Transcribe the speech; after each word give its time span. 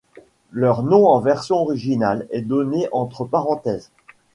Leur 0.51 0.81
nom 0.81 1.05
en 1.07 1.19
version 1.19 1.57
originale 1.61 2.25
est 2.31 2.41
donné 2.41 2.89
entre 2.91 3.23
parenthèses. 3.23 3.91